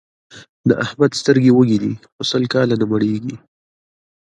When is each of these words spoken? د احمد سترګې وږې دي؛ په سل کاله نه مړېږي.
د 0.67 0.69
احمد 0.85 1.11
سترګې 1.21 1.51
وږې 1.53 1.77
دي؛ 1.83 1.91
په 2.15 2.23
سل 2.29 2.43
کاله 2.53 2.75
نه 2.81 2.85
مړېږي. 2.91 3.35